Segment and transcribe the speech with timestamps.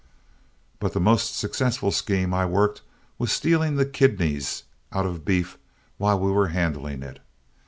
[0.79, 2.81] "But the most successful scheme I worked
[3.19, 5.59] was stealing the kidneys out of beef
[5.99, 7.19] while we were handling it.